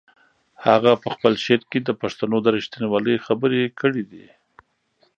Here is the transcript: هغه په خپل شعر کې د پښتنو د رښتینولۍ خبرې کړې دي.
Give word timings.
هغه 0.65 0.91
په 1.01 1.07
خپل 1.15 1.33
شعر 1.43 1.61
کې 1.71 1.79
د 1.83 1.89
پښتنو 2.01 2.37
د 2.43 2.47
رښتینولۍ 2.55 3.15
خبرې 3.25 3.63
کړې 3.79 4.03
دي. 4.11 4.25